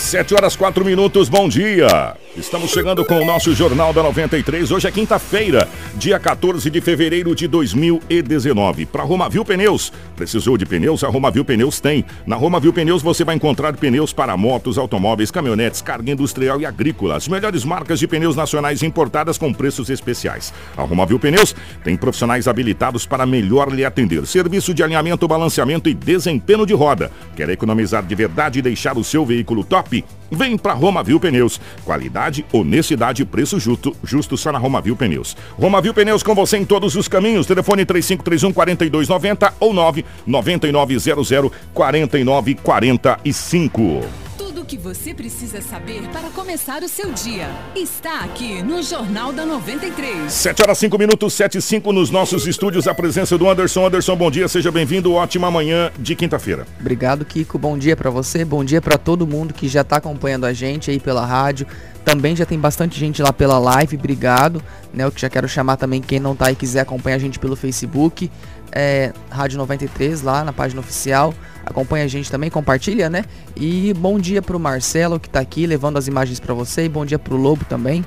[0.00, 2.16] 7 horas 4 minutos, bom dia.
[2.36, 4.70] Estamos chegando com o nosso Jornal da 93.
[4.72, 8.86] Hoje é quinta-feira, dia 14 de fevereiro de 2019.
[8.86, 9.92] Para Romavil Pneus.
[10.16, 11.04] Precisou de pneus?
[11.04, 12.04] A Romavil Pneus tem.
[12.26, 17.16] Na Romavil Pneus você vai encontrar pneus para motos, automóveis, caminhonetes, carga industrial e agrícola.
[17.16, 20.52] As melhores marcas de pneus nacionais importadas com preços especiais.
[20.76, 21.54] A Romavil Pneus
[21.84, 24.26] tem profissionais habilitados para melhor lhe atender.
[24.26, 27.10] Serviço de alinhamento, balanceamento e desempenho de roda.
[27.36, 29.89] Quer economizar de verdade e deixar o seu veículo top?
[30.30, 31.60] Vem para Romavil Pneus.
[31.84, 35.36] Qualidade, honestidade e preço justo, justo só na Romavil Pneus.
[35.58, 37.46] Romavil Pneus com você em todos os caminhos.
[37.46, 44.29] Telefone 3531 4290 ou 99900 4945 Tudo o
[44.70, 50.32] que você precisa saber para começar o seu dia está aqui no Jornal da 93.
[50.32, 52.86] 7 horas 5 minutos, 7 e 5 nos nossos estúdios.
[52.86, 53.86] A presença do Anderson.
[53.86, 55.12] Anderson, bom dia, seja bem-vindo.
[55.12, 56.68] Ótima manhã de quinta-feira.
[56.78, 57.58] Obrigado, Kiko.
[57.58, 58.44] Bom dia para você.
[58.44, 61.66] Bom dia para todo mundo que já está acompanhando a gente aí pela rádio.
[62.04, 63.96] Também já tem bastante gente lá pela live.
[63.96, 64.62] Obrigado.
[64.94, 67.40] Né, eu que já quero chamar também quem não tá e quiser acompanhar a gente
[67.40, 68.30] pelo Facebook.
[68.72, 71.34] É, Rádio 93 lá na página oficial.
[71.64, 73.24] Acompanha a gente também, compartilha, né?
[73.56, 77.04] E bom dia pro Marcelo que tá aqui levando as imagens para você e bom
[77.04, 78.04] dia pro Lobo também.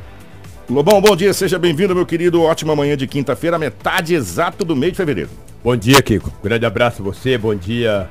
[0.69, 2.41] Lobão, bom dia, seja bem-vindo, meu querido.
[2.41, 5.29] Ótima manhã de quinta-feira, metade exato do mês de fevereiro.
[5.63, 6.31] Bom dia, Kiko.
[6.41, 8.09] Grande abraço a você, bom dia,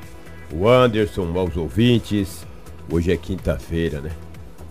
[0.51, 2.45] o Anderson, aos ouvintes.
[2.89, 4.11] Hoje é quinta-feira, né?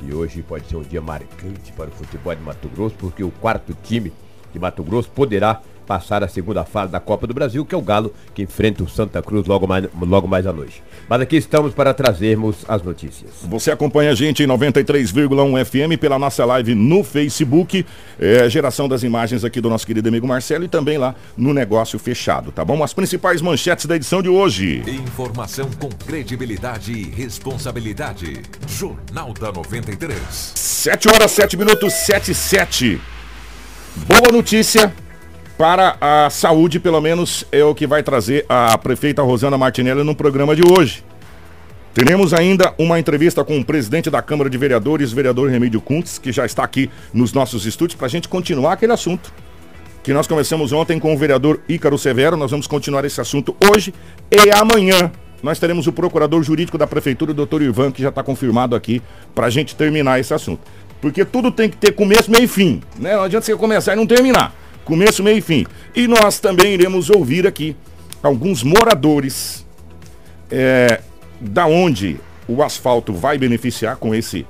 [0.04, 3.30] E hoje pode ser um dia marcante para o futebol de Mato Grosso, porque o
[3.30, 4.12] quarto time
[4.52, 5.60] de Mato Grosso poderá
[5.92, 8.88] passar a segunda fase da Copa do Brasil, que é o Galo, que enfrenta o
[8.88, 10.82] Santa Cruz logo mais, logo mais à noite.
[11.06, 13.30] Mas aqui estamos para trazermos as notícias.
[13.42, 17.84] Você acompanha a gente em 93,1 FM pela nossa live no Facebook,
[18.18, 21.98] é, geração das imagens aqui do nosso querido amigo Marcelo e também lá no Negócio
[21.98, 22.82] Fechado, tá bom?
[22.82, 24.82] As principais manchetes da edição de hoje.
[24.86, 28.40] Informação com credibilidade e responsabilidade.
[28.66, 30.22] Jornal da 93.
[30.54, 33.00] 7 horas, 7 minutos, 7 e 7.
[34.08, 34.90] Boa notícia
[35.62, 40.12] para a saúde, pelo menos é o que vai trazer a prefeita Rosana Martinelli no
[40.12, 41.04] programa de hoje.
[41.94, 46.32] Teremos ainda uma entrevista com o presidente da Câmara de Vereadores, vereador Remídio Kuntz, que
[46.32, 49.32] já está aqui nos nossos estúdios, para a gente continuar aquele assunto
[50.02, 52.36] que nós começamos ontem com o vereador Ícaro Severo.
[52.36, 53.94] Nós vamos continuar esse assunto hoje
[54.32, 55.12] e amanhã.
[55.44, 59.00] Nós teremos o procurador jurídico da prefeitura, o doutor Ivan, que já está confirmado aqui,
[59.32, 60.62] para a gente terminar esse assunto.
[61.00, 62.82] Porque tudo tem que ter começo, meio e fim.
[62.98, 63.14] Né?
[63.14, 64.60] Não adianta você começar e não terminar.
[64.84, 65.66] Começo, meio e fim.
[65.94, 67.76] E nós também iremos ouvir aqui
[68.22, 69.66] alguns moradores
[70.50, 71.00] é,
[71.40, 74.46] da onde o asfalto vai beneficiar com esse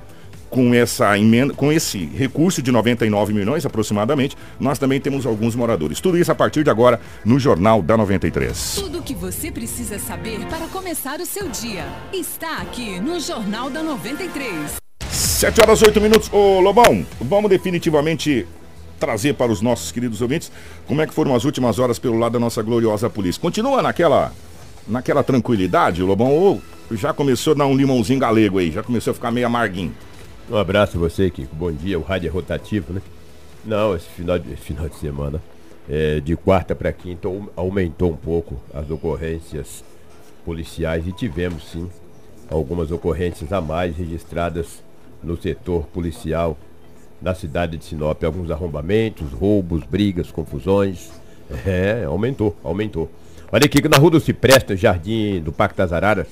[0.49, 5.99] com essa emenda, com esse recurso de 99 milhões aproximadamente, nós também temos alguns moradores.
[5.99, 8.75] Tudo isso a partir de agora no Jornal da 93.
[8.75, 13.71] Tudo o que você precisa saber para começar o seu dia está aqui no Jornal
[13.71, 14.75] da 93.
[15.09, 16.29] 7 horas 8 minutos.
[16.31, 18.45] Ô Lobão, vamos definitivamente
[19.03, 20.49] trazer para os nossos queridos ouvintes
[20.87, 23.41] como é que foram as últimas horas pelo lado da nossa gloriosa polícia.
[23.41, 24.31] Continua naquela
[24.87, 29.13] naquela tranquilidade, Lobão, ou já começou a dar um limãozinho galego aí, já começou a
[29.13, 29.93] ficar meio amarguinho?
[30.49, 31.55] Um abraço a você, Kiko.
[31.55, 31.99] Bom dia.
[31.99, 33.01] O rádio é rotativo, né?
[33.65, 35.41] Não, esse final de, final de semana,
[35.89, 39.83] é, de quarta para quinta, aumentou um pouco as ocorrências
[40.45, 41.89] policiais e tivemos, sim,
[42.49, 44.83] algumas ocorrências a mais registradas
[45.23, 46.57] no setor policial
[47.23, 48.21] na cidade de Sinop.
[48.23, 51.09] Alguns arrombamentos, roubos, brigas, confusões.
[51.65, 53.09] É, aumentou, aumentou.
[53.51, 56.27] Olha aqui que na rua do Cipreste, no Jardim do Parque das Araras,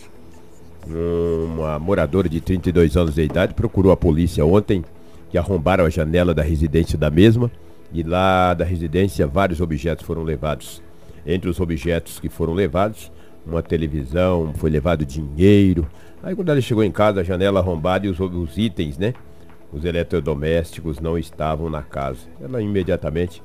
[0.88, 4.83] uma moradora de 32 anos de idade procurou a polícia ontem,
[5.30, 7.51] que arrombaram a janela da residência da mesma,
[7.94, 10.81] e lá da residência vários objetos foram levados.
[11.25, 13.12] Entre os objetos que foram levados,
[13.45, 15.88] uma televisão, foi levado dinheiro.
[16.24, 19.13] Aí quando ela chegou em casa, a janela arrombada e os, os itens, né?
[19.71, 22.19] Os eletrodomésticos não estavam na casa.
[22.41, 23.41] Ela imediatamente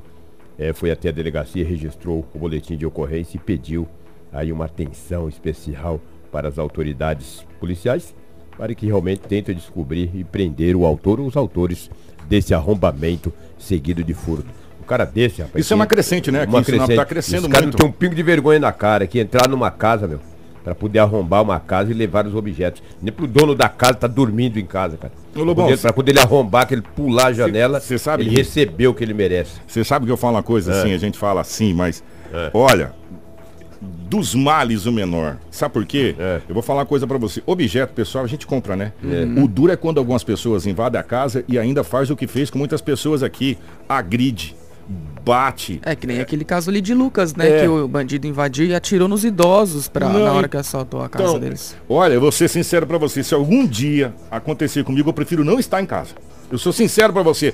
[0.59, 3.87] é, foi até a delegacia, registrou o boletim de ocorrência e pediu
[4.33, 6.01] aí uma atenção especial
[6.33, 8.15] para as autoridades policiais
[8.57, 11.91] para que realmente tentem descobrir e prender o autor ou os autores
[12.29, 14.47] desse arrombamento seguido de furto.
[14.87, 15.65] cara desse, rapaz.
[15.65, 16.45] Isso é uma crescente, né?
[16.45, 16.97] Uma Aqui, Sinop crescente.
[16.97, 17.77] tá crescendo Os caras não muito.
[17.77, 20.21] tem um pingo de vergonha na cara que entrar numa casa, meu,
[20.67, 22.83] pra poder arrombar uma casa e levar os objetos.
[23.01, 25.13] Nem pro dono da casa tá dormindo em casa, cara.
[25.81, 28.95] Pra, poder, ele arrombar, que ele pular a janela, cê sabe ele que- recebeu o
[28.95, 29.61] que ele merece.
[29.65, 30.79] Você sabe que eu falo uma coisa É.
[30.81, 32.03] assim, a gente fala assim, mas
[32.53, 32.91] olha,
[33.81, 35.37] dos males o menor.
[35.53, 36.17] Sabe por quê?
[36.19, 36.41] É.
[36.49, 37.41] Eu vou falar uma coisa pra você.
[37.47, 38.93] Objeto, pessoal, a gente compra, né?
[39.41, 42.51] O duro é quando algumas pessoas invadem a casa e ainda faz o que fez
[42.51, 43.57] com muitas pessoas aqui.
[43.89, 44.57] Agride,
[45.27, 45.81] bate.
[45.85, 47.49] É que nem aquele caso ali de Lucas, né?
[47.49, 47.61] É.
[47.63, 51.09] Que o bandido invadiu e atirou nos idosos pra, Não, na hora que assaltou a
[51.09, 51.77] casa Então, deles.
[51.89, 53.25] olha, eu vou ser sincero pra você.
[53.25, 56.11] Se algum dia acontecer comigo, eu prefiro não estar em casa.
[56.51, 57.53] Eu sou sincero pra você.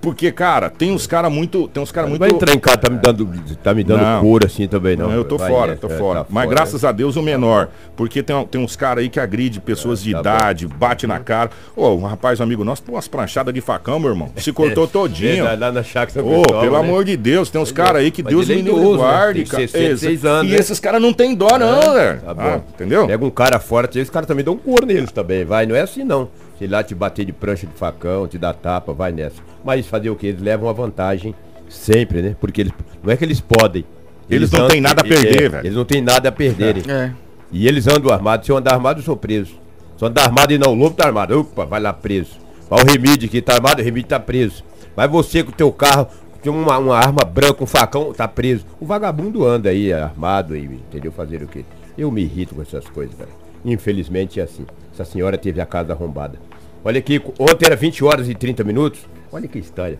[0.00, 1.66] Porque, cara, tem uns caras muito.
[1.68, 2.20] Tem uns caras Não muito.
[2.30, 3.28] vai entrar em casa, tá me dando,
[3.62, 4.20] tá me dando Não.
[4.20, 5.08] couro assim também, não.
[5.08, 6.20] Não, eu tô Vai fora, nessa, tô é, fora.
[6.20, 7.68] tá Mas fora, graças a Deus o menor.
[7.96, 11.50] Porque tem, tem uns caras aí que agride pessoas de tá idade, bate na cara.
[11.74, 14.30] Ô, um rapaz, um amigo nosso, pô, umas pranchadas de facão, meu irmão.
[14.36, 15.44] Se cortou É, todinho.
[15.44, 16.78] lá, lá na chácara Ô, pelo né?
[16.78, 18.70] amor de Deus, tem uns caras aí que Mas Deus é me né?
[18.70, 19.66] guarde, cara.
[19.66, 20.60] 66 Exa- anos, E né?
[20.60, 22.20] esses caras não tem dó, não, velho.
[22.20, 22.62] Tá bom.
[22.74, 23.06] Entendeu?
[23.06, 25.66] Pega um cara fora, os caras também dão couro neles também, vai.
[25.66, 26.28] Não é assim não.
[26.58, 29.40] Se lá te bater de prancha de facão, te dar tapa, vai nessa.
[29.64, 30.26] Mas fazer o que?
[30.26, 31.34] Eles levam a vantagem
[31.68, 32.36] sempre, né?
[32.40, 32.72] Porque eles.
[33.02, 33.84] Não é que eles podem.
[34.28, 35.66] Eles não andam- têm nada a perder, é, velho.
[35.66, 36.82] Eles não têm nada a perderem.
[36.90, 37.12] É.
[37.52, 38.44] E eles andam armados.
[38.46, 39.52] Se eu andar armado, eu sou preso.
[39.96, 41.38] Se eu andar armado e não, o lobo tá armado.
[41.40, 42.32] Opa, vai lá preso.
[42.68, 44.62] Vai o Remídio que tá armado, o Remídio tá preso.
[44.94, 46.08] Vai você com o teu carro,
[46.42, 48.66] tem uma, uma arma branca, um facão, tá preso.
[48.78, 51.10] O vagabundo anda aí armado aí, entendeu?
[51.12, 51.64] Fazer o quê?
[51.96, 53.30] Eu me irrito com essas coisas, cara.
[53.64, 54.66] Infelizmente é assim.
[54.92, 56.38] Essa senhora teve a casa arrombada.
[56.84, 59.00] Olha aqui, ontem era 20 horas e 30 minutos.
[59.32, 59.98] Olha que história.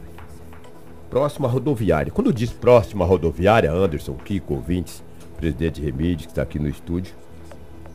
[1.10, 2.12] Próxima rodoviária.
[2.12, 5.02] Quando diz próxima rodoviária, Anderson, Kiko, ouvintes,
[5.37, 7.14] presidente Remídio, que está aqui no estúdio.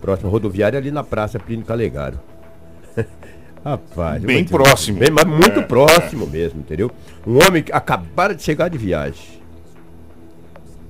[0.02, 2.20] Próxima rodoviária é ali na Praça Plínio Calegaro.
[3.64, 4.22] Rapaz.
[4.22, 5.00] Bem próximo.
[5.00, 6.92] Bem, mas muito É, próximo mesmo, entendeu?
[7.26, 9.42] Um homem que acabara de chegar de viagem.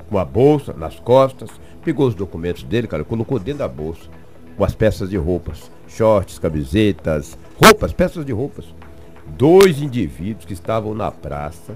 [0.10, 1.50] Com a bolsa nas costas,
[1.84, 4.10] pegou os documentos dele, cara, colocou dentro da bolsa.
[4.58, 5.72] Com as peças de roupas.
[5.88, 8.66] Shorts, camisetas, roupas, peças de roupas.
[9.38, 11.76] Dois indivíduos que estavam na praça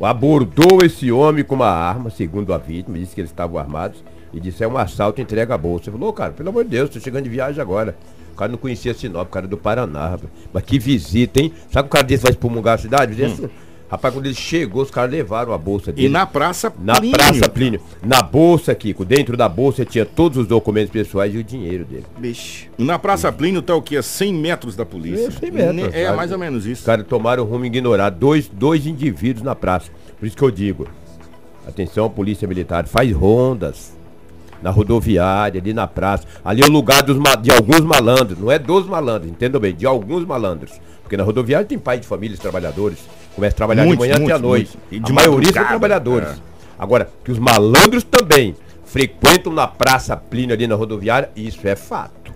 [0.00, 4.02] abordou esse homem com uma arma, segundo a vítima, disse que eles estavam armados
[4.32, 5.88] e disse é um assalto, entrega a bolsa.
[5.88, 7.96] Ele falou, "Ô, cara, pelo amor de Deus, tô chegando de viagem agora.
[8.32, 10.30] O cara não conhecia Sinop, o cara é do Paraná, rapaz.
[10.52, 11.50] Mas que visita, hein?
[11.70, 13.14] Sabe que o cara desse vai expumungar a cidade?
[13.14, 13.48] Desse-
[13.88, 16.08] Rapaz, quando ele chegou, os caras levaram a bolsa dele.
[16.08, 17.16] E na Praça Na Plínio.
[17.16, 17.80] Praça Plínio.
[18.04, 22.04] Na bolsa, Kiko, dentro da bolsa tinha todos os documentos pessoais e o dinheiro dele.
[22.18, 22.68] Bicho.
[22.76, 24.02] Na Praça Plínio tá o quê?
[24.02, 25.28] 100 metros da polícia.
[25.28, 26.84] É, 100 metros, Ne- É, mais ou menos Os isso.
[26.84, 28.18] caras tomaram o rumo ignorado.
[28.18, 29.90] Dois, dois indivíduos na praça.
[30.18, 30.88] Por isso que eu digo:
[31.66, 33.95] atenção, Polícia Militar, faz rondas
[34.62, 36.24] na rodoviária, ali na praça.
[36.44, 38.38] Ali é o lugar dos, de alguns malandros.
[38.38, 40.72] Não é dos malandros, entendam bem, de alguns malandros.
[41.02, 42.98] Porque na rodoviária tem pai de famílias, trabalhadores.
[43.34, 44.78] Começa a trabalhar Muitos, de manhã até a noite.
[44.90, 46.28] E de a maioria são trabalhadores.
[46.28, 46.34] é.
[46.78, 48.54] Agora, que os malandros também
[48.84, 52.32] frequentam na Praça Plínio ali na rodoviária, isso é fato.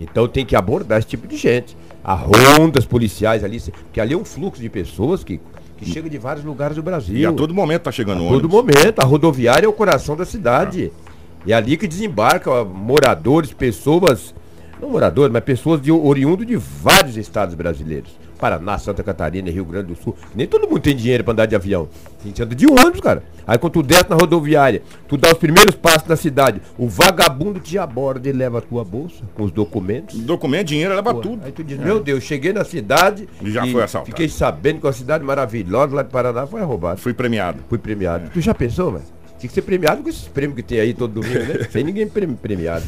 [0.00, 1.76] Então tem que abordar esse tipo de gente.
[2.02, 5.40] Há rondas policiais ali, porque ali é um fluxo de pessoas que,
[5.76, 7.16] que chega de vários lugares do Brasil.
[7.16, 8.50] E a todo momento tá chegando A todo ônibus.
[8.50, 9.00] momento.
[9.00, 10.86] A rodoviária é o coração da cidade.
[10.86, 11.07] É
[11.52, 14.34] ali que desembarca ó, moradores, pessoas,
[14.80, 18.10] não moradores, mas pessoas de oriundo de vários estados brasileiros.
[18.38, 20.16] Paraná, Santa Catarina, Rio Grande do Sul.
[20.34, 21.88] Nem todo mundo tem dinheiro pra andar de avião.
[22.22, 23.22] A gente anda de ônibus, cara.
[23.46, 27.58] Aí quando tu desce na rodoviária, tu dá os primeiros passos na cidade, o vagabundo
[27.58, 30.18] te aborda e leva a tua bolsa com os documentos.
[30.20, 31.44] Documento, dinheiro, leva Pô, tudo.
[31.44, 34.06] Aí tu diz, meu Deus, cheguei na cidade E já foi assaltado.
[34.06, 36.98] Fiquei sabendo que uma cidade maravilhosa lá de Paraná foi roubada.
[36.98, 37.58] Fui premiado.
[37.68, 38.30] Fui premiado.
[38.30, 39.17] Tu já pensou, velho?
[39.38, 41.66] Tinha que ser premiado com esses prêmios que tem aí todo domingo, né?
[41.70, 42.84] Sem ninguém pre- premiado.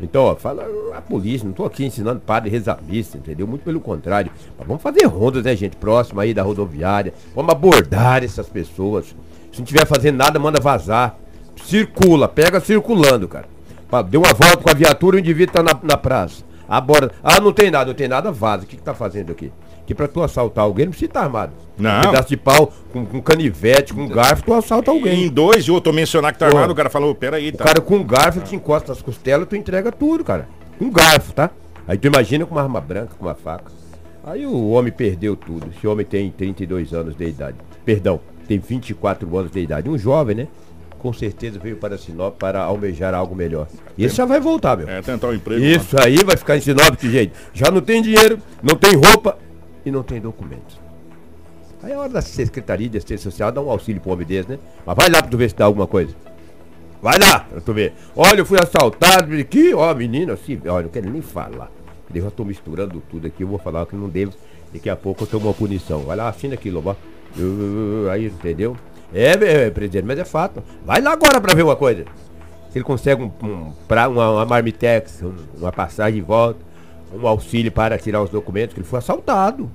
[0.00, 3.46] Então, ó, fala a polícia, não tô aqui ensinando padre a rezar missa, entendeu?
[3.46, 4.30] Muito pelo contrário.
[4.58, 5.76] Mas vamos fazer rondas, né, gente?
[5.76, 7.12] Próximo aí da rodoviária.
[7.34, 9.14] Vamos abordar essas pessoas.
[9.52, 11.16] Se não tiver fazendo nada, manda vazar.
[11.64, 13.46] Circula, pega circulando, cara.
[14.08, 16.42] Deu uma volta com a viatura, o indivíduo tá na, na praça.
[16.68, 17.12] Aborda.
[17.22, 18.64] Ah, não tem nada, não tem nada, vaza.
[18.64, 19.52] O que, que tá fazendo aqui?
[19.86, 21.52] Que pra tu assaltar alguém não precisa estar armado.
[21.76, 21.98] Não.
[21.98, 25.24] Um pedaço de pau, com, com canivete, com garfo, tu assalta alguém.
[25.24, 26.56] Em dois, eu tô mencionar que tá Pô.
[26.56, 27.64] armado, o cara falou, peraí, O tá.
[27.64, 30.48] cara com um garfo te encosta nas costelas, tu entrega tudo, cara.
[30.78, 31.50] Com um garfo, tá?
[31.86, 33.70] Aí tu imagina com uma arma branca, com uma faca.
[34.24, 35.66] Aí o homem perdeu tudo.
[35.76, 37.58] Esse homem tem 32 anos de idade.
[37.84, 39.90] Perdão, tem 24 anos de idade.
[39.90, 40.48] Um jovem, né?
[40.98, 43.66] Com certeza veio para Sinop para almejar algo melhor.
[43.98, 44.88] E esse já vai voltar, meu.
[44.88, 45.62] É, tentar o emprego.
[45.62, 47.38] Isso aí vai ficar em Sinop de jeito.
[47.52, 49.36] Já não tem dinheiro, não tem roupa
[49.84, 50.82] e não tem documento.
[51.82, 54.58] Aí é hora da Secretaria de Assistência Social dar um auxílio pro homem desse, né?
[54.86, 56.14] Mas vai lá pra tu ver se dá alguma coisa.
[57.02, 57.92] Vai lá pra tu ver.
[58.16, 61.70] Olha, eu fui assaltado aqui, ó, menino, assim, olha, não quero nem falar.
[62.14, 64.32] Eu já tô misturando tudo aqui, eu vou falar que não devo.
[64.72, 66.00] Daqui a pouco eu tomo uma punição.
[66.00, 66.96] Vai lá, assina aqui, Lobo.
[68.10, 68.76] Aí, entendeu?
[69.12, 70.62] É, é, presidente, mas é fato.
[70.84, 72.04] Vai lá agora pra ver uma coisa.
[72.70, 76.58] Se ele consegue um, um, pra, uma, uma marmitex, um, uma passagem de volta,
[77.14, 79.70] um auxílio para tirar os documentos, que ele foi assaltado.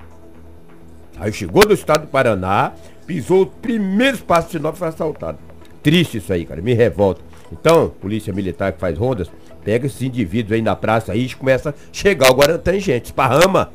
[1.18, 2.72] Aí chegou do estado do Paraná,
[3.06, 5.38] pisou o primeiro espaço de Sinop e foi assaltado.
[5.82, 7.20] Triste isso aí, cara, me revolta.
[7.52, 9.30] Então, polícia militar que faz rondas,
[9.64, 13.72] pega esses indivíduos aí na praça aí e começa a chegar o Guarantã gente, esparrama.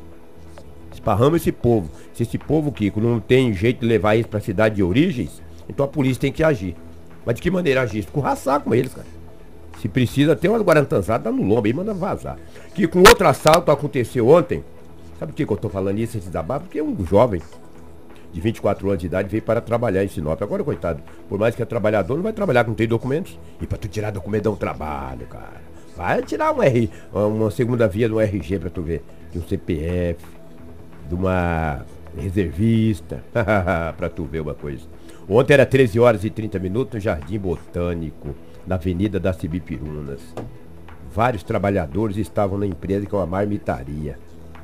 [0.92, 1.90] Esparrama esse povo.
[2.14, 5.84] Se esse povo, Kiko, não tem jeito de levar eles pra cidade de origens, então
[5.84, 6.74] a polícia tem que agir.
[7.24, 7.98] Mas de que maneira agir?
[7.98, 9.06] Escorraçar com eles, cara.
[9.80, 12.38] Se precisa ter uma guarantanzada no lombo aí, manda vazar.
[12.74, 14.64] Que com outro assalto aconteceu ontem.
[15.18, 16.66] Sabe por que, que eu tô falando isso, esse desabafo?
[16.66, 17.40] Porque um jovem
[18.32, 20.40] de 24 anos de idade veio para trabalhar em Sinop.
[20.42, 23.38] Agora, coitado, por mais que é trabalhador, não vai trabalhar com tem documentos.
[23.60, 25.62] E para tu tirar documento dá um trabalho, cara.
[25.96, 29.02] Vai tirar um R, uma segunda via do RG para tu ver.
[29.32, 30.22] De um CPF,
[31.08, 31.84] de uma
[32.16, 33.22] reservista,
[33.96, 34.84] para tu ver uma coisa.
[35.28, 38.34] Ontem era 13 horas e 30 minutos no Jardim Botânico,
[38.66, 40.20] na Avenida das Cibipirunas.
[41.14, 44.18] Vários trabalhadores estavam na empresa que é uma marmitaria.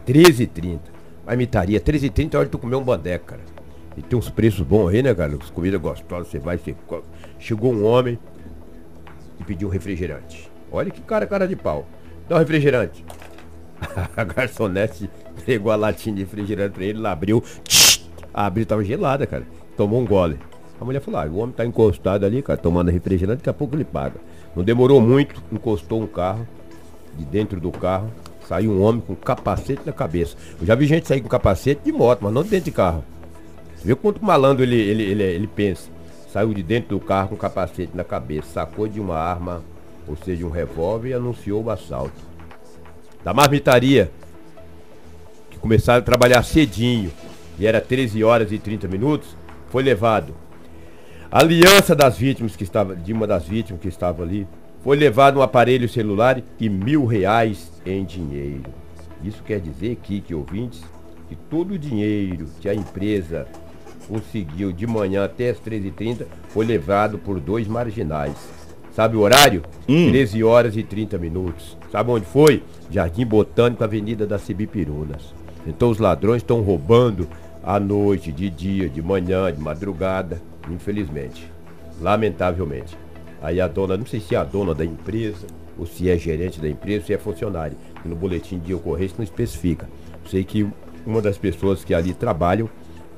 [0.06, 0.80] 13h30.
[1.24, 3.42] Marmitaria, 13h30 é hora de tu comer um bandeca, cara.
[3.96, 5.36] E tem uns preços bons aí, né, cara?
[5.40, 6.74] As comidas gostosas, você vai, você...
[7.38, 8.18] Chegou um homem
[9.38, 10.50] e pediu um refrigerante.
[10.70, 11.86] Olha que cara, cara de pau.
[12.28, 13.04] Dá um refrigerante.
[14.16, 15.10] A garçonete
[15.44, 17.42] pegou a latinha de refrigerante pra ele, ela abriu.
[17.64, 19.44] Tch, abriu, tava gelada, cara.
[19.76, 20.38] Tomou um gole.
[20.82, 23.76] A mulher falou, ah, o homem tá encostado ali, cara, tomando refrigerante, daqui a pouco
[23.76, 24.16] ele paga.
[24.56, 26.44] Não demorou muito, encostou um carro,
[27.16, 28.10] de dentro do carro,
[28.48, 30.36] saiu um homem com capacete na cabeça.
[30.60, 33.04] Eu já vi gente sair com capacete de moto, mas não dentro de carro.
[33.76, 35.88] Você vê quanto malandro ele, ele, ele, ele pensa.
[36.32, 39.62] Saiu de dentro do carro com capacete na cabeça, sacou de uma arma,
[40.08, 42.20] ou seja, um revólver, e anunciou o assalto.
[43.22, 44.10] Da marmitaria,
[45.48, 47.12] que começaram a trabalhar cedinho,
[47.56, 49.36] e era 13 horas e 30 minutos,
[49.70, 50.34] foi levado
[51.32, 54.46] a aliança das vítimas que estava, de uma das vítimas que estava ali,
[54.84, 58.70] foi levado um aparelho celular e mil reais em dinheiro.
[59.24, 60.82] Isso quer dizer, Kiki ouvintes,
[61.30, 63.46] que todo o dinheiro que a empresa
[64.06, 68.36] conseguiu de manhã até as 13h30 foi levado por dois marginais.
[68.94, 69.62] Sabe o horário?
[69.88, 70.10] Hum.
[70.10, 71.78] 13 horas e 30 minutos.
[71.90, 72.62] Sabe onde foi?
[72.90, 75.32] Jardim Botânico, Avenida das Cibipirunas.
[75.66, 77.26] Então os ladrões estão roubando
[77.62, 80.40] à noite, de dia, de manhã, de madrugada
[80.70, 81.50] infelizmente.
[82.00, 82.96] Lamentavelmente.
[83.40, 85.46] Aí a dona, não sei se é a dona da empresa,
[85.78, 87.76] ou se é gerente da empresa, ou se é funcionário.
[88.04, 89.88] no boletim de ocorrência não especifica.
[90.28, 90.66] Sei que
[91.06, 92.68] uma das pessoas que ali trabalham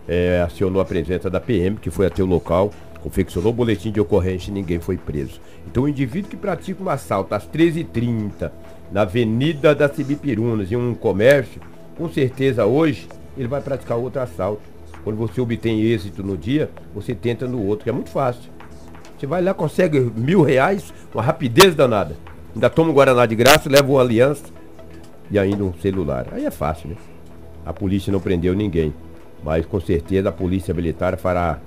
[0.08, 2.70] é, acionou a presença da PM, que foi até o local,
[3.02, 5.40] confeccionou o boletim de ocorrência e ninguém foi preso.
[5.66, 8.50] Então o indivíduo que pratica um assalto às 13h30
[8.90, 11.60] na Avenida das Cibipirunas, em um comércio,
[11.96, 14.62] com certeza hoje ele vai praticar outro assalto.
[15.02, 18.50] Quando você obtém êxito no dia, você tenta no outro, que é muito fácil.
[19.18, 22.16] Você vai lá, consegue mil reais, uma rapidez danada.
[22.54, 24.44] Ainda toma um Guaraná de graça, leva uma aliança
[25.30, 26.28] e ainda um celular.
[26.32, 26.96] Aí é fácil, né?
[27.66, 28.94] A polícia não prendeu ninguém.
[29.42, 31.58] Mas com certeza a polícia militar fará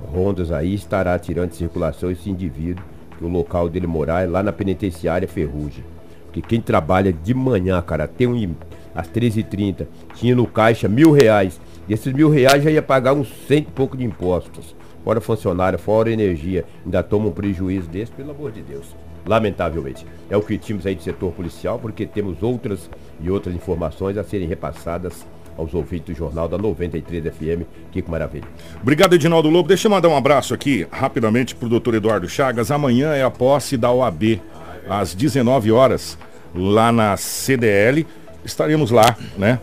[0.00, 2.84] rondas aí, estará tirando de circulação esse indivíduo,
[3.18, 5.84] que o local dele morar é lá na penitenciária Ferrugem.
[6.24, 8.54] Porque quem trabalha de manhã, cara, tem um
[8.94, 13.28] às 13h30, tinha no caixa mil reais e esses mil reais já ia pagar uns
[13.46, 14.74] cento e pouco de impostos.
[15.04, 16.64] Fora funcionário, fora energia.
[16.84, 18.94] Ainda toma um prejuízo desse, pelo amor de Deus.
[19.26, 20.06] Lamentavelmente.
[20.30, 22.88] É o que tínhamos aí do setor policial, porque temos outras
[23.20, 27.66] e outras informações a serem repassadas aos ouvintes do Jornal da 93 FM.
[27.90, 28.46] Kiko Maravilha.
[28.80, 29.68] Obrigado, Edinaldo Lobo.
[29.68, 32.70] Deixa eu mandar um abraço aqui, rapidamente, para o doutor Eduardo Chagas.
[32.70, 34.40] Amanhã é a posse da OAB,
[34.88, 36.16] às 19 horas,
[36.54, 38.06] lá na CDL.
[38.44, 39.58] Estaremos lá, né?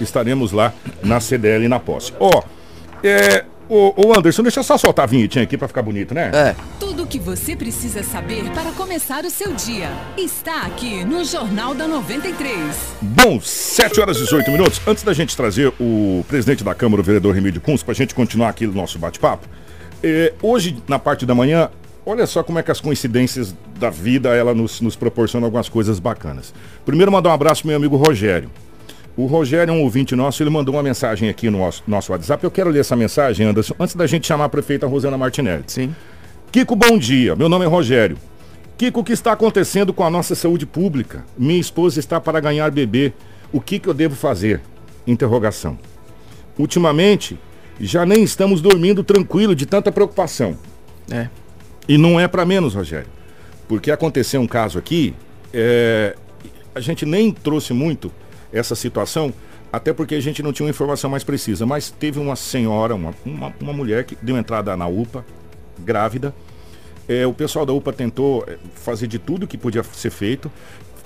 [0.00, 2.12] estaremos lá na CDL na posse.
[2.18, 2.42] Ó, oh,
[3.02, 6.30] é, Ô, Anderson, deixa eu só soltar a vinhetinha aqui pra ficar bonito, né?
[6.32, 6.56] É.
[6.78, 11.74] Tudo o que você precisa saber para começar o seu dia está aqui no Jornal
[11.74, 12.56] da 93.
[13.02, 14.80] Bom, 7 horas e 18 minutos.
[14.86, 18.50] Antes da gente trazer o presidente da Câmara, o vereador Remídio Kunz, pra gente continuar
[18.50, 19.48] aqui no nosso bate-papo,
[20.00, 21.68] é, hoje, na parte da manhã,
[22.06, 25.98] olha só como é que as coincidências da vida, ela nos, nos proporciona algumas coisas
[25.98, 26.54] bacanas.
[26.84, 28.48] Primeiro, mandar um abraço pro meu amigo Rogério.
[29.16, 32.44] O Rogério, um ouvinte nosso, ele mandou uma mensagem aqui no nosso, nosso WhatsApp.
[32.44, 35.64] Eu quero ler essa mensagem, Anderson, antes da gente chamar a prefeita Rosana Martinelli.
[35.66, 35.94] Sim.
[36.52, 37.34] Kiko, bom dia.
[37.34, 38.16] Meu nome é Rogério.
[38.78, 41.24] Kiko, o que está acontecendo com a nossa saúde pública?
[41.36, 43.12] Minha esposa está para ganhar bebê.
[43.50, 44.60] O que, que eu devo fazer?
[45.06, 45.78] Interrogação.
[46.58, 47.38] Ultimamente,
[47.80, 50.58] já nem estamos dormindo tranquilo de tanta preocupação.
[51.10, 51.28] É.
[51.88, 53.08] E não é para menos, Rogério.
[53.68, 55.14] Porque aconteceu um caso aqui,
[55.52, 56.16] é...
[56.74, 58.12] a gente nem trouxe muito
[58.52, 59.32] essa situação,
[59.72, 63.14] até porque a gente não tinha uma informação mais precisa, mas teve uma senhora, uma,
[63.24, 65.24] uma, uma mulher que deu entrada na UPA,
[65.78, 66.34] grávida.
[67.08, 70.50] É, o pessoal da UPA tentou é, fazer de tudo que podia ser feito.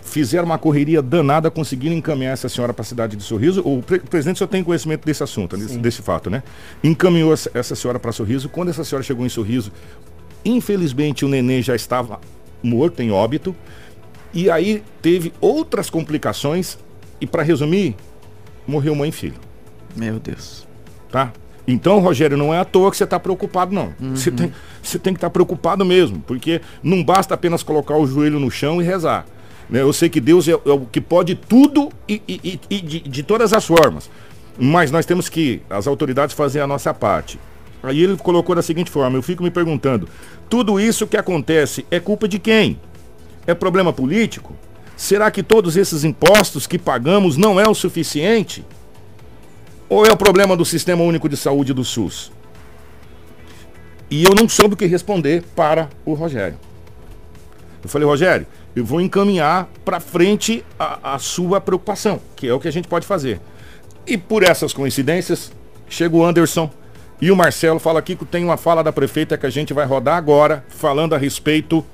[0.03, 3.61] Fizeram uma correria danada, conseguiram encaminhar essa senhora para a cidade de Sorriso.
[3.65, 6.43] O, pre o presidente só tem conhecimento desse assunto, desse, desse, fato, né?
[6.83, 8.49] Encaminhou essa senhora para Sorriso.
[8.49, 9.71] Quando essa senhora chegou em Sorriso,
[10.45, 12.21] infelizmente o neném já estava
[12.63, 13.55] morto em óbito.
[14.33, 16.79] E aí teve outras complicações.
[17.21, 17.97] E para resumir,
[18.67, 19.35] morreu mãe e filho.
[19.95, 20.67] Meu Deus.
[21.11, 21.33] Tá?
[21.67, 23.93] Então, Rogério, não é à toa que você está preocupado, não.
[24.01, 24.17] Uhum.
[24.17, 28.07] Você, tem, você tem que estar tá preocupado mesmo, porque não basta apenas colocar o
[28.07, 29.27] joelho no chão e rezar.
[29.69, 29.83] Né?
[29.83, 33.23] Eu sei que Deus é, é o que pode tudo e, e, e de, de,
[33.23, 34.11] todas as formas.
[34.59, 37.39] Mas nós temos que, as autoridades, fazer a nossa parte.
[37.83, 40.09] Aí ele colocou da seguinte forma: eu fico me perguntando,
[40.49, 42.79] tudo isso que acontece é culpa de quem?
[43.47, 44.55] É problema político?
[44.97, 48.65] Será que todos esses impostos que pagamos não é o suficiente?
[49.89, 52.31] Ou é o problema do Sistema Único de Saúde do SUS?
[54.11, 56.59] E eu não soube o que responder para o Rogério.
[57.83, 58.47] Eu falei, Rogério,
[58.77, 62.87] eu vou encaminhar para frente a, a, sua preocupação, que é o que a gente
[62.87, 63.41] pode fazer.
[64.07, 65.51] E por essas coincidências,
[65.89, 66.71] chega o Anderson
[67.21, 69.85] e o Marcelo fala aqui que tem uma fala da prefeita que a gente vai
[69.85, 71.85] rodar agora, falando a respeito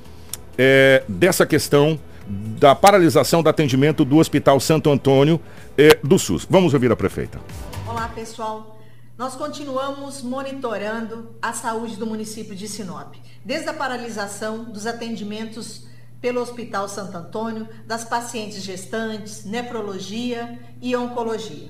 [0.56, 5.40] é, dessa questão da paralisação do atendimento do Hospital Santo Antônio
[5.78, 6.46] eh, do SUS.
[6.48, 7.40] Vamos ouvir a prefeita.
[7.86, 8.80] Olá, pessoal.
[9.16, 13.14] Nós continuamos monitorando a saúde do município de Sinop,
[13.44, 15.86] desde a paralisação dos atendimentos
[16.20, 21.68] pelo Hospital Santo Antônio, das pacientes gestantes, nefrologia e oncologia.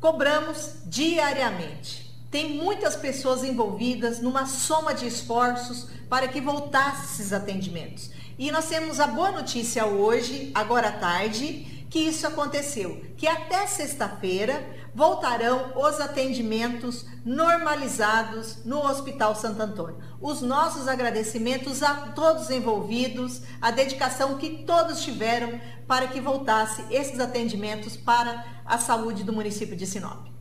[0.00, 2.01] Cobramos diariamente.
[2.32, 8.10] Tem muitas pessoas envolvidas numa soma de esforços para que voltassem esses atendimentos.
[8.38, 13.66] E nós temos a boa notícia hoje, agora à tarde, que isso aconteceu, que até
[13.66, 19.98] sexta-feira voltarão os atendimentos normalizados no Hospital Santo Antônio.
[20.18, 27.20] Os nossos agradecimentos a todos envolvidos, a dedicação que todos tiveram para que voltasse esses
[27.20, 30.32] atendimentos para a saúde do município de Sinop.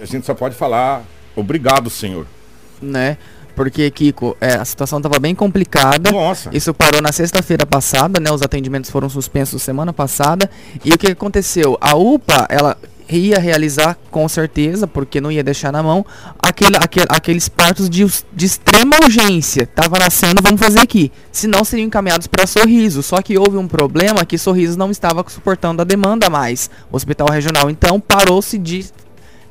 [0.00, 1.02] A gente só pode falar
[1.36, 2.26] obrigado, senhor.
[2.80, 3.16] Né?
[3.54, 6.10] Porque, Kiko, é, a situação estava bem complicada.
[6.10, 6.50] Nossa.
[6.52, 8.30] Isso parou na sexta-feira passada, né?
[8.30, 10.50] Os atendimentos foram suspensos semana passada.
[10.84, 11.78] E o que aconteceu?
[11.80, 12.76] A UPA, ela
[13.08, 16.04] ia realizar com certeza, porque não ia deixar na mão,
[16.38, 19.66] aquele, aquele, aqueles partos de, de extrema urgência.
[19.66, 21.12] Tava nascendo, vamos fazer aqui.
[21.30, 23.02] Senão seriam encaminhados para Sorriso.
[23.02, 26.70] Só que houve um problema que Sorriso não estava suportando a demanda mais.
[26.90, 28.86] O hospital regional, então, parou-se de,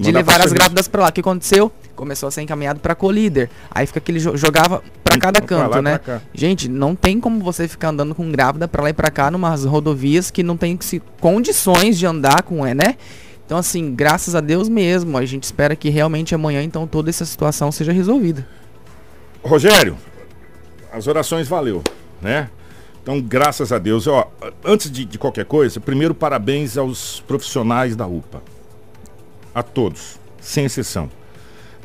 [0.04, 1.10] de levar as grávidas para lá.
[1.10, 1.72] O que aconteceu?
[1.96, 3.50] começou a ser encaminhado para colíder.
[3.72, 6.00] Aí fica que ele jogava para cada canto, né?
[6.34, 9.64] Gente, não tem como você ficar andando com grávida para lá e para cá numas
[9.64, 10.78] rodovias que não tem
[11.20, 12.98] condições de andar com, é, né?
[13.46, 17.26] Então assim, graças a Deus mesmo, a gente espera que realmente amanhã então toda essa
[17.26, 18.48] situação seja resolvida.
[19.44, 19.98] Rogério,
[20.92, 21.84] as orações valeu,
[22.22, 22.50] né?
[23.02, 24.08] Então, graças a Deus.
[24.08, 24.32] Ó,
[24.64, 28.42] antes de, de qualquer coisa, primeiro parabéns aos profissionais da UPA.
[29.54, 31.10] A todos, sem exceção.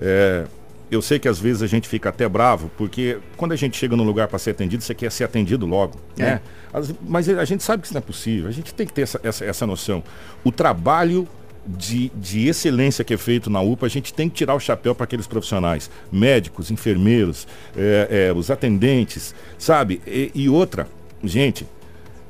[0.00, 0.46] É,
[0.90, 3.94] eu sei que às vezes a gente fica até bravo, porque quando a gente chega
[3.94, 5.98] num lugar para ser atendido, você quer ser atendido logo.
[6.18, 6.22] É.
[6.22, 6.40] Né?
[6.72, 9.02] As, mas a gente sabe que isso não é possível, a gente tem que ter
[9.02, 10.02] essa, essa, essa noção.
[10.42, 11.28] O trabalho
[11.66, 14.94] de, de, excelência que é feito na UPA, a gente tem que tirar o chapéu
[14.94, 20.00] para aqueles profissionais, médicos, enfermeiros, é, é, os atendentes, sabe?
[20.06, 20.88] E, e outra,
[21.22, 21.66] gente,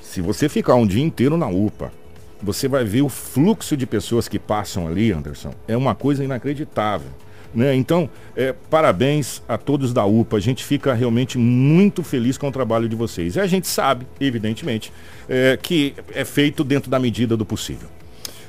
[0.00, 1.92] se você ficar um dia inteiro na UPA,
[2.42, 5.52] você vai ver o fluxo de pessoas que passam ali, Anderson.
[5.66, 7.10] É uma coisa inacreditável.
[7.54, 7.74] Né?
[7.74, 10.36] Então, é, parabéns a todos da UPA.
[10.36, 13.36] A gente fica realmente muito feliz com o trabalho de vocês.
[13.36, 14.92] E a gente sabe, evidentemente,
[15.28, 17.88] é, que é feito dentro da medida do possível.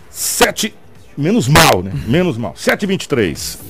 [0.09, 0.73] Sete,
[1.17, 1.91] menos mal, né?
[2.07, 2.53] Menos mal.
[2.53, 3.69] 7h23.